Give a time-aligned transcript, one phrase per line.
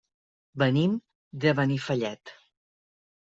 [0.61, 0.95] Venim
[1.45, 2.35] de Benifallet.